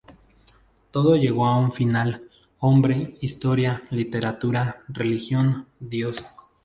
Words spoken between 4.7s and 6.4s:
religión, Dios.